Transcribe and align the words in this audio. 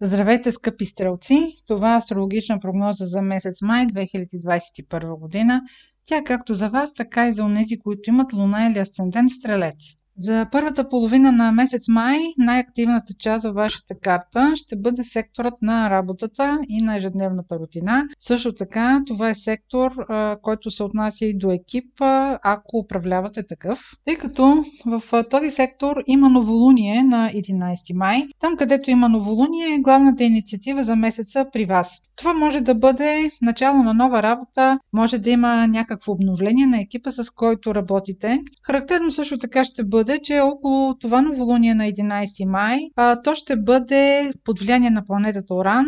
Здравейте, 0.00 0.52
скъпи 0.52 0.86
стрелци! 0.86 1.54
Това 1.66 1.94
е 1.94 1.98
астрологична 1.98 2.60
прогноза 2.60 3.04
за 3.04 3.22
месец 3.22 3.62
май 3.62 3.86
2021 3.86 5.18
година. 5.18 5.62
Тя 6.06 6.24
както 6.24 6.54
за 6.54 6.68
вас, 6.68 6.94
така 6.94 7.28
и 7.28 7.32
за 7.32 7.44
онези, 7.44 7.78
които 7.78 8.10
имат 8.10 8.32
луна 8.32 8.66
или 8.70 8.78
асцендент 8.78 9.30
стрелец. 9.30 9.76
За 10.18 10.46
първата 10.52 10.88
половина 10.88 11.32
на 11.32 11.52
месец 11.52 11.88
май 11.88 12.18
най-активната 12.38 13.14
част 13.18 13.44
във 13.44 13.54
вашата 13.54 13.94
карта 14.02 14.52
ще 14.56 14.76
бъде 14.76 15.04
секторът 15.04 15.54
на 15.62 15.90
работата 15.90 16.58
и 16.68 16.82
на 16.82 16.96
ежедневната 16.96 17.58
рутина. 17.58 18.04
Също 18.20 18.54
така, 18.54 19.02
това 19.06 19.30
е 19.30 19.34
сектор, 19.34 19.92
който 20.42 20.70
се 20.70 20.82
отнася 20.82 21.26
и 21.26 21.38
до 21.38 21.50
екип, 21.50 21.88
ако 22.42 22.78
управлявате 22.78 23.46
такъв. 23.46 23.92
Тъй 24.04 24.16
като 24.16 24.64
в 24.86 25.24
този 25.30 25.50
сектор 25.50 25.96
има 26.06 26.28
новолуние 26.28 27.02
на 27.02 27.30
11 27.34 27.94
май. 27.94 28.26
Там, 28.40 28.56
където 28.56 28.90
има 28.90 29.08
новолуние, 29.08 29.78
главната 29.78 30.24
инициатива 30.24 30.84
за 30.84 30.96
месеца 30.96 31.46
при 31.52 31.64
вас. 31.64 32.00
Това 32.18 32.34
може 32.34 32.60
да 32.60 32.74
бъде 32.74 33.30
начало 33.42 33.82
на 33.82 33.94
нова 33.94 34.22
работа, 34.22 34.78
може 34.92 35.18
да 35.18 35.30
има 35.30 35.66
някакво 35.66 36.12
обновление 36.12 36.66
на 36.66 36.80
екипа, 36.80 37.12
с 37.12 37.30
който 37.30 37.74
работите. 37.74 38.40
Характерно 38.62 39.10
също 39.10 39.38
така 39.38 39.64
ще 39.64 39.84
бъде, 39.84 40.03
че 40.22 40.40
около 40.40 40.94
това 40.98 41.22
новолуние 41.22 41.74
на 41.74 41.84
11 41.84 42.44
май, 42.44 42.80
а, 42.96 43.22
то 43.22 43.34
ще 43.34 43.56
бъде 43.56 44.32
под 44.44 44.60
влияние 44.60 44.90
на 44.90 45.06
планетата 45.06 45.54
Оран, 45.54 45.84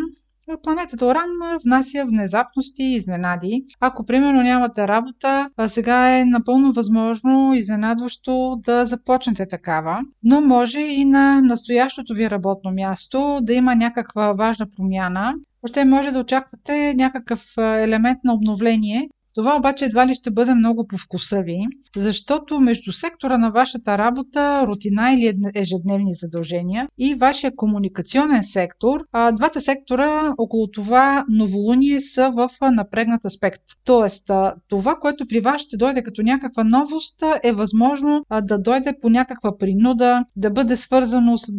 Планетата 0.63 1.05
Оран 1.05 1.29
внася 1.65 2.05
внезапности 2.05 2.83
и 2.83 2.95
изненади. 2.95 3.65
Ако, 3.79 4.05
примерно, 4.05 4.43
нямате 4.43 4.87
работа, 4.87 5.49
сега 5.67 6.17
е 6.17 6.25
напълно 6.25 6.71
възможно 6.71 7.53
изненадващо 7.53 8.59
да 8.65 8.85
започнете 8.85 9.47
такава. 9.47 10.01
Но 10.23 10.41
може 10.41 10.79
и 10.79 11.05
на 11.05 11.41
настоящото 11.41 12.13
ви 12.13 12.29
работно 12.29 12.71
място 12.71 13.39
да 13.41 13.53
има 13.53 13.75
някаква 13.75 14.33
важна 14.33 14.67
промяна, 14.77 15.33
още 15.63 15.85
може 15.85 16.11
да 16.11 16.19
очаквате 16.19 16.93
някакъв 16.93 17.57
елемент 17.57 18.19
на 18.23 18.33
обновление. 18.33 19.09
Това 19.37 19.57
обаче 19.57 19.85
едва 19.85 20.07
ли 20.07 20.15
ще 20.15 20.31
бъде 20.31 20.53
много 20.53 20.87
по 20.87 20.97
вкуса 20.97 21.41
ви, 21.41 21.59
защото 21.97 22.59
между 22.59 22.91
сектора 22.91 23.37
на 23.37 23.49
вашата 23.49 23.97
работа, 23.97 24.67
рутина 24.67 25.13
или 25.13 25.33
ежедневни 25.55 26.15
задължения 26.15 26.87
и 26.97 27.15
вашия 27.15 27.55
комуникационен 27.55 28.43
сектор, 28.43 28.99
двата 29.33 29.61
сектора 29.61 30.33
около 30.37 30.67
това 30.67 31.25
новолуние 31.29 32.01
са 32.01 32.31
в 32.31 32.49
напрегнат 32.71 33.25
аспект. 33.25 33.61
Тоест, 33.85 34.31
това, 34.67 34.95
което 34.95 35.27
при 35.27 35.39
вас 35.39 35.61
ще 35.61 35.77
дойде 35.77 36.03
като 36.03 36.21
някаква 36.21 36.63
новост, 36.63 37.23
е 37.43 37.51
възможно 37.51 38.25
да 38.43 38.59
дойде 38.59 38.93
по 39.01 39.09
някаква 39.09 39.57
принуда, 39.57 40.25
да 40.35 40.49
бъде 40.49 40.75
свързано 40.75 41.37
с, 41.37 41.51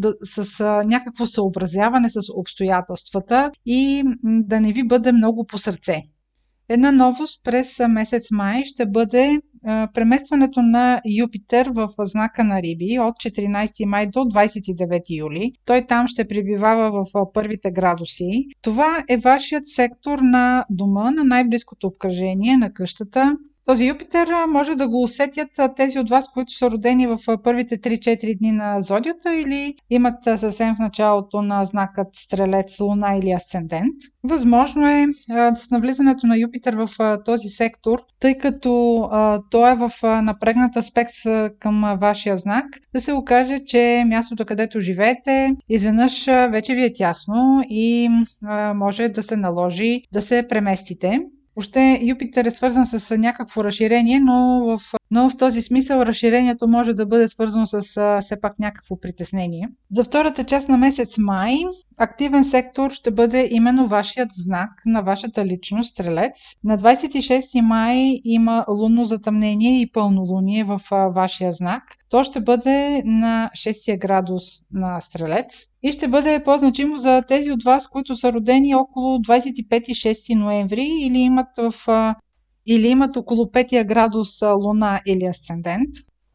с 0.44 0.64
някакво 0.86 1.26
съобразяване 1.26 2.10
с 2.10 2.20
обстоятелствата 2.36 3.50
и 3.66 4.04
да 4.24 4.60
не 4.60 4.72
ви 4.72 4.86
бъде 4.86 5.12
много 5.12 5.46
по 5.46 5.58
сърце. 5.58 6.02
Една 6.68 6.92
новост 6.92 7.40
през 7.44 7.78
месец 7.88 8.30
май 8.30 8.62
ще 8.64 8.86
бъде 8.86 9.38
преместването 9.94 10.62
на 10.62 11.00
Юпитер 11.18 11.70
в 11.74 11.88
знака 11.98 12.44
на 12.44 12.62
Риби 12.62 12.98
от 12.98 13.14
14 13.14 13.84
май 13.84 14.06
до 14.06 14.18
29 14.18 15.18
юли. 15.18 15.52
Той 15.64 15.86
там 15.86 16.08
ще 16.08 16.28
пребивава 16.28 16.90
в 16.90 17.32
първите 17.32 17.70
градуси. 17.70 18.44
Това 18.62 19.04
е 19.08 19.16
вашият 19.16 19.66
сектор 19.66 20.18
на 20.18 20.64
дома, 20.70 21.10
на 21.10 21.24
най-близкото 21.24 21.86
обкръжение 21.86 22.56
на 22.56 22.72
къщата, 22.72 23.36
този 23.68 23.86
Юпитер 23.86 24.28
може 24.48 24.74
да 24.74 24.88
го 24.88 25.02
усетят 25.02 25.48
тези 25.76 25.98
от 25.98 26.10
вас, 26.10 26.28
които 26.28 26.52
са 26.52 26.70
родени 26.70 27.06
в 27.06 27.18
първите 27.44 27.78
3-4 27.78 28.38
дни 28.38 28.52
на 28.52 28.80
зодията 28.80 29.34
или 29.34 29.74
имат 29.90 30.14
съвсем 30.24 30.76
в 30.76 30.78
началото 30.78 31.42
на 31.42 31.64
знакът 31.64 32.06
Стрелец, 32.12 32.80
Луна 32.80 33.16
или 33.22 33.30
Асцендент. 33.30 33.94
Възможно 34.24 34.88
е 34.88 35.06
с 35.56 35.70
навлизането 35.70 36.26
на 36.26 36.38
Юпитер 36.38 36.74
в 36.74 36.88
този 37.24 37.48
сектор, 37.48 38.02
тъй 38.20 38.38
като 38.38 39.02
той 39.50 39.72
е 39.72 39.76
в 39.76 39.90
напрегнат 40.22 40.76
аспект 40.76 41.14
към 41.58 41.96
вашия 42.00 42.38
знак, 42.38 42.64
да 42.94 43.00
се 43.00 43.12
окаже, 43.12 43.58
че 43.66 44.04
мястото, 44.06 44.46
където 44.46 44.80
живеете, 44.80 45.50
изведнъж 45.68 46.26
вече 46.26 46.74
ви 46.74 46.84
е 46.84 46.92
тясно 46.92 47.62
и 47.68 48.08
може 48.74 49.08
да 49.08 49.22
се 49.22 49.36
наложи 49.36 50.02
да 50.12 50.22
се 50.22 50.48
преместите. 50.48 51.20
Още 51.58 52.00
Юпитер 52.02 52.44
е 52.44 52.50
свързан 52.50 52.86
с 52.86 53.18
някакво 53.18 53.64
разширение, 53.64 54.20
но 54.20 54.64
в, 54.64 54.80
но 55.10 55.30
в 55.30 55.36
този 55.36 55.62
смисъл 55.62 56.00
разширението 56.00 56.68
може 56.68 56.94
да 56.94 57.06
бъде 57.06 57.28
свързано 57.28 57.66
с 57.66 57.82
все 58.20 58.40
пак 58.40 58.58
някакво 58.58 59.00
притеснение. 59.00 59.68
За 59.90 60.04
втората 60.04 60.44
част 60.44 60.68
на 60.68 60.76
месец 60.76 61.18
май 61.18 61.54
активен 61.98 62.44
сектор 62.44 62.90
ще 62.90 63.10
бъде 63.10 63.48
именно 63.50 63.88
вашият 63.88 64.28
знак 64.32 64.70
на 64.86 65.00
вашата 65.00 65.46
личност, 65.46 65.90
стрелец. 65.90 66.32
На 66.64 66.78
26 66.78 67.60
май 67.60 68.20
има 68.24 68.64
лунно 68.68 69.04
затъмнение 69.04 69.80
и 69.80 69.92
пълнолуние 69.92 70.64
в 70.64 70.80
вашия 71.14 71.52
знак. 71.52 71.82
То 72.10 72.24
ще 72.24 72.40
бъде 72.40 73.02
на 73.04 73.50
6 73.56 73.98
градус 73.98 74.42
на 74.72 75.00
стрелец 75.00 75.64
и 75.82 75.92
ще 75.92 76.08
бъде 76.08 76.44
по-значимо 76.44 76.98
за 76.98 77.22
тези 77.28 77.50
от 77.50 77.64
вас, 77.64 77.86
които 77.86 78.16
са 78.16 78.32
родени 78.32 78.74
около 78.74 79.18
25-6 79.18 80.34
ноември 80.34 80.86
или 81.00 81.18
имат, 81.18 81.48
в, 81.58 82.14
или 82.66 82.88
имат 82.88 83.16
около 83.16 83.44
5 83.44 83.86
градус 83.86 84.42
луна 84.42 85.00
или 85.06 85.24
асцендент. 85.24 85.90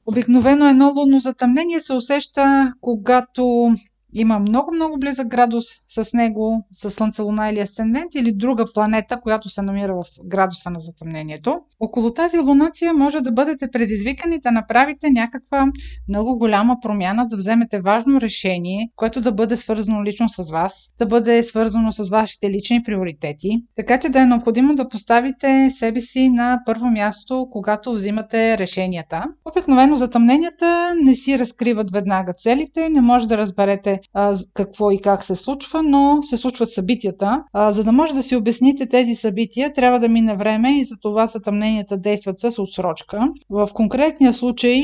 Обикновено 0.06 0.68
едно 0.70 0.94
лунно 0.96 1.20
затъмнение 1.20 1.82
се 1.82 1.94
усеща, 1.94 2.72
когато 2.82 3.76
има 4.14 4.40
много-много 4.40 5.00
близък 5.00 5.28
градус 5.28 5.66
с 5.90 6.14
него, 6.14 6.68
с 6.72 6.90
Слънце, 6.90 7.22
Луна 7.22 7.50
или 7.50 7.60
Асцендент 7.60 8.16
или 8.16 8.36
друга 8.36 8.66
планета, 8.74 9.22
която 9.22 9.50
се 9.50 9.62
намира 9.62 9.94
в 9.96 10.04
градуса 10.26 10.70
на 10.70 10.80
затъмнението. 10.80 11.60
Около 11.80 12.14
тази 12.14 12.40
лунация 12.40 12.94
може 12.94 13.22
да 13.22 13.32
бъдете 13.32 13.72
предизвикани 13.72 14.40
да 14.40 14.52
направите 14.52 15.10
някаква 15.10 15.66
много 16.10 16.38
голяма 16.38 16.78
промяна, 16.82 17.28
да 17.28 17.38
вземете 17.38 17.82
важно 17.82 18.22
решение, 18.22 18.90
което 18.96 19.22
да 19.22 19.32
бъде 19.32 19.58
свързано 19.58 20.04
лично 20.04 20.30
с 20.30 20.52
вас, 20.52 20.90
да 21.00 21.06
бъде 21.06 21.44
свързано 21.44 21.92
с 21.92 22.10
вашите 22.10 22.52
лични 22.52 22.84
приоритети, 22.84 23.64
така 23.76 24.00
че 24.00 24.10
да 24.10 24.20
е 24.20 24.26
необходимо 24.26 24.76
да 24.76 24.90
поставите 24.90 25.70
себе 25.72 26.02
си 26.02 26.30
на 26.30 26.62
първо 26.66 26.88
място, 26.88 27.48
когато 27.52 27.94
взимате 27.94 28.58
решенията. 28.58 29.24
Обикновено 29.46 29.96
затъмненията 29.96 30.96
не 31.04 31.16
си 31.16 31.40
разкриват 31.40 31.92
веднага 31.92 32.34
целите, 32.34 32.90
не 32.90 33.02
може 33.02 33.28
да 33.28 33.38
разберете 33.38 34.00
а, 34.14 34.38
какво 34.54 34.92
и 34.92 35.02
как 35.02 35.24
се 35.24 35.36
случва, 35.36 35.84
но 35.84 36.24
се 36.24 36.38
случват 36.38 36.72
събитията. 36.72 37.44
А, 37.54 37.72
за 37.72 37.84
да 37.84 37.92
може 37.92 38.14
да 38.14 38.24
си 38.24 38.36
обясните 38.36 38.86
тези 38.86 39.16
събития, 39.16 39.74
трябва 39.74 40.00
да 40.00 40.10
мине 40.10 40.36
време 40.36 40.80
и 40.80 40.86
за 40.86 40.96
това 41.02 41.28
сътъмненията 41.28 41.98
действат 41.98 42.40
с 42.40 42.62
отсрочка. 42.62 43.30
В 43.50 43.70
конкретния 43.74 44.34
случай 44.34 44.82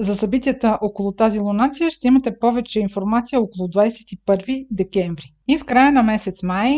за 0.00 0.16
събитията 0.16 0.78
около 0.82 1.12
тази 1.12 1.38
лунация 1.38 1.90
ще 1.90 2.08
имате 2.08 2.38
повече 2.38 2.80
информация 2.80 3.40
около 3.40 3.68
21 3.68 4.66
декември. 4.70 5.32
И 5.48 5.58
в 5.58 5.64
края 5.64 5.92
на 5.92 6.02
месец 6.02 6.42
май 6.42 6.74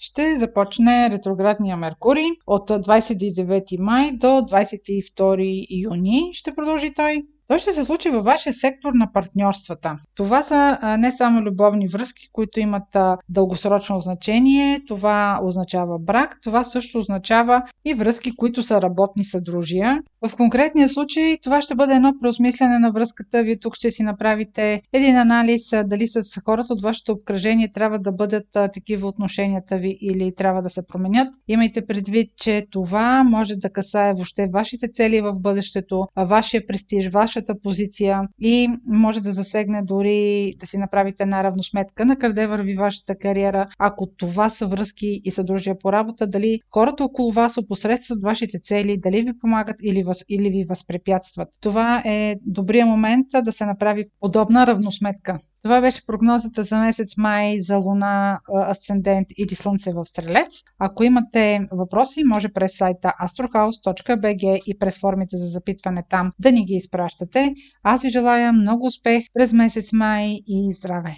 ще 0.00 0.36
започне 0.36 1.10
ретроградния 1.10 1.76
Меркурий 1.76 2.26
от 2.46 2.70
29 2.70 3.80
май 3.80 4.12
до 4.12 4.26
22 4.26 5.66
юни. 5.70 6.30
Ще 6.32 6.54
продължи 6.54 6.92
той 6.94 7.22
той 7.46 7.58
ще 7.58 7.72
се 7.72 7.84
случи 7.84 8.10
във 8.10 8.24
вашия 8.24 8.52
сектор 8.52 8.92
на 8.94 9.12
партньорствата. 9.12 9.96
Това 10.16 10.42
са 10.42 10.78
не 10.98 11.12
само 11.12 11.42
любовни 11.42 11.88
връзки, 11.88 12.28
които 12.32 12.60
имат 12.60 12.96
дългосрочно 13.28 14.00
значение, 14.00 14.80
това 14.88 15.40
означава 15.42 15.98
брак, 15.98 16.38
това 16.42 16.64
също 16.64 16.98
означава 16.98 17.62
и 17.84 17.94
връзки, 17.94 18.36
които 18.36 18.62
са 18.62 18.82
работни 18.82 19.24
съдружия. 19.24 20.02
В 20.28 20.36
конкретния 20.36 20.88
случай 20.88 21.38
това 21.42 21.60
ще 21.60 21.74
бъде 21.74 21.94
едно 21.94 22.12
преосмислене 22.22 22.78
на 22.78 22.90
връзката. 22.90 23.42
Вие 23.42 23.58
тук 23.58 23.74
ще 23.74 23.90
си 23.90 24.02
направите 24.02 24.82
един 24.92 25.16
анализ 25.16 25.70
дали 25.84 26.08
с 26.08 26.22
хората 26.44 26.72
от 26.72 26.82
вашето 26.82 27.12
обкръжение 27.12 27.70
трябва 27.72 27.98
да 27.98 28.12
бъдат 28.12 28.46
такива 28.52 29.08
отношенията 29.08 29.78
ви 29.78 29.98
или 30.00 30.34
трябва 30.34 30.62
да 30.62 30.70
се 30.70 30.86
променят. 30.86 31.34
Имайте 31.48 31.86
предвид, 31.86 32.30
че 32.36 32.66
това 32.70 33.24
може 33.24 33.56
да 33.56 33.70
касае 33.70 34.12
въобще 34.12 34.48
вашите 34.52 34.88
цели 34.92 35.20
в 35.20 35.34
бъдещето, 35.34 36.06
вашия 36.16 36.66
престиж, 36.66 37.08
ваш 37.08 37.33
вашата 37.34 37.60
позиция 37.62 38.20
и 38.40 38.68
може 38.86 39.20
да 39.20 39.32
засегне 39.32 39.82
дори 39.82 40.54
да 40.58 40.66
си 40.66 40.78
направите 40.78 41.22
една 41.22 41.44
равносметка 41.44 42.04
на 42.04 42.16
къде 42.16 42.46
върви 42.46 42.74
вашата 42.76 43.14
кариера, 43.18 43.66
ако 43.78 44.06
това 44.06 44.50
са 44.50 44.66
връзки 44.66 45.20
и 45.24 45.30
съдружия 45.30 45.78
по 45.78 45.92
работа, 45.92 46.26
дали 46.26 46.60
хората 46.70 47.04
около 47.04 47.32
вас 47.32 47.58
опосредстват 47.58 48.22
вашите 48.22 48.58
цели, 48.58 48.98
дали 48.98 49.22
ви 49.22 49.38
помагат 49.40 49.76
или, 49.82 50.02
въз, 50.02 50.24
или 50.28 50.50
ви 50.50 50.64
възпрепятстват. 50.64 51.48
Това 51.60 52.02
е 52.04 52.36
добрия 52.46 52.86
момент 52.86 53.26
да 53.44 53.52
се 53.52 53.66
направи 53.66 54.04
подобна 54.20 54.66
равносметка. 54.66 55.38
Това 55.64 55.80
беше 55.80 56.06
прогнозата 56.06 56.64
за 56.64 56.78
месец 56.78 57.16
май 57.16 57.60
за 57.60 57.76
Луна, 57.76 58.40
Асцендент 58.54 59.28
или 59.38 59.54
Слънце 59.54 59.92
в 59.92 60.06
Стрелец. 60.06 60.62
Ако 60.78 61.04
имате 61.04 61.60
въпроси, 61.72 62.24
може 62.24 62.48
през 62.48 62.76
сайта 62.76 63.12
astrohouse.bg 63.22 64.60
и 64.66 64.78
през 64.78 64.98
формите 64.98 65.36
за 65.36 65.46
запитване 65.46 66.02
там 66.10 66.32
да 66.38 66.52
ни 66.52 66.64
ги 66.64 66.74
изпращате. 66.74 67.54
Аз 67.82 68.02
ви 68.02 68.10
желая 68.10 68.52
много 68.52 68.86
успех 68.86 69.24
през 69.34 69.52
месец 69.52 69.92
май 69.92 70.38
и 70.46 70.72
здраве! 70.72 71.16